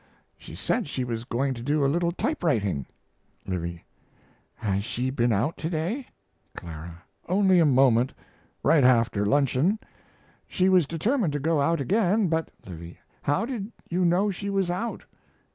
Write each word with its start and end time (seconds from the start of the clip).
She 0.35 0.55
said 0.55 0.87
she 0.87 1.03
was 1.03 1.25
going 1.25 1.53
to 1.53 1.61
do 1.61 1.85
a 1.85 1.85
little 1.85 2.11
typewriting. 2.11 2.87
L. 3.47 3.63
Has 4.55 4.83
she 4.83 5.11
been 5.11 5.31
out 5.31 5.57
to 5.57 5.69
day? 5.69 6.07
CL. 6.59 6.93
Only 7.29 7.59
a 7.59 7.65
moment, 7.65 8.11
right 8.63 8.83
after 8.83 9.27
luncheon. 9.27 9.77
She 10.47 10.69
was 10.69 10.87
determined 10.87 11.33
to 11.33 11.39
go 11.39 11.61
out 11.61 11.79
again, 11.79 12.29
but 12.29 12.49
L. 12.65 12.79
How 13.21 13.45
did 13.45 13.71
you 13.91 14.03
know 14.03 14.31
she 14.31 14.49
was 14.49 14.71
out? 14.71 15.05